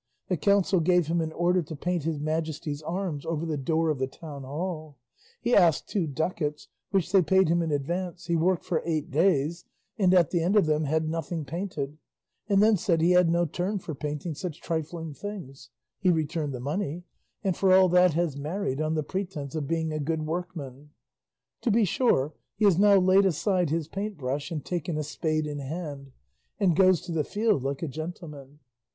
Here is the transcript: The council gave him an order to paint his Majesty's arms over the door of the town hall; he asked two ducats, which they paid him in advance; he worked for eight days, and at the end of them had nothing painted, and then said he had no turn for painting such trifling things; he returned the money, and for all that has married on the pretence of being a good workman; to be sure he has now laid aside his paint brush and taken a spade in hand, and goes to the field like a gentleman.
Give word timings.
The 0.29 0.37
council 0.37 0.79
gave 0.79 1.05
him 1.05 1.21
an 1.21 1.31
order 1.31 1.61
to 1.61 1.75
paint 1.75 2.05
his 2.05 2.19
Majesty's 2.19 2.81
arms 2.81 3.23
over 3.23 3.45
the 3.45 3.55
door 3.55 3.91
of 3.91 3.99
the 3.99 4.07
town 4.07 4.41
hall; 4.41 4.97
he 5.39 5.55
asked 5.55 5.87
two 5.87 6.07
ducats, 6.07 6.67
which 6.89 7.11
they 7.11 7.21
paid 7.21 7.49
him 7.49 7.61
in 7.61 7.69
advance; 7.69 8.25
he 8.25 8.35
worked 8.35 8.63
for 8.65 8.81
eight 8.83 9.11
days, 9.11 9.63
and 9.99 10.11
at 10.15 10.31
the 10.31 10.41
end 10.41 10.55
of 10.55 10.65
them 10.65 10.85
had 10.85 11.07
nothing 11.07 11.45
painted, 11.45 11.99
and 12.49 12.63
then 12.63 12.77
said 12.77 12.99
he 12.99 13.11
had 13.11 13.29
no 13.29 13.45
turn 13.45 13.77
for 13.77 13.93
painting 13.93 14.33
such 14.33 14.59
trifling 14.59 15.13
things; 15.13 15.69
he 15.99 16.09
returned 16.09 16.55
the 16.55 16.59
money, 16.59 17.03
and 17.43 17.55
for 17.55 17.71
all 17.71 17.87
that 17.87 18.15
has 18.15 18.35
married 18.35 18.81
on 18.81 18.95
the 18.95 19.03
pretence 19.03 19.53
of 19.53 19.67
being 19.67 19.93
a 19.93 19.99
good 19.99 20.25
workman; 20.25 20.89
to 21.61 21.69
be 21.69 21.85
sure 21.85 22.33
he 22.55 22.65
has 22.65 22.79
now 22.79 22.97
laid 22.97 23.27
aside 23.27 23.69
his 23.69 23.87
paint 23.87 24.17
brush 24.17 24.49
and 24.49 24.65
taken 24.65 24.97
a 24.97 25.03
spade 25.03 25.45
in 25.45 25.59
hand, 25.59 26.11
and 26.59 26.75
goes 26.75 27.01
to 27.01 27.11
the 27.11 27.23
field 27.23 27.61
like 27.61 27.83
a 27.83 27.87
gentleman. 27.87 28.57